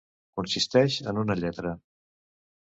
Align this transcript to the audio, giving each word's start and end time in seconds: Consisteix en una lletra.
Consisteix 0.39 0.97
en 1.11 1.19
una 1.25 1.37
lletra. 1.43 1.75